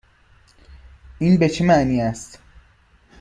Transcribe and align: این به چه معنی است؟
این 1.19 1.37
به 1.37 1.49
چه 1.49 1.65
معنی 1.65 2.01
است؟ 2.01 2.39